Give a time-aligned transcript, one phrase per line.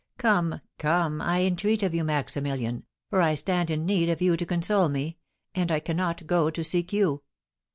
[0.17, 0.61] Come!
[0.79, 1.21] Come!
[1.21, 5.19] I entreat of you, Maximilian, for I stand in need of you to console me,
[5.53, 7.21] and I cannot go to seek you.